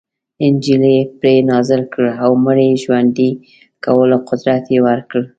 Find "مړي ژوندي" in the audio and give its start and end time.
2.45-3.31